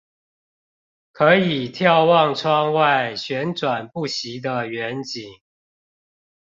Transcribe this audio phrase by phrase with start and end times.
[1.11, 5.39] 可以眺望窗外旋轉不息的遠景